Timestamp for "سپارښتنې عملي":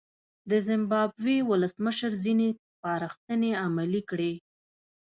2.69-4.01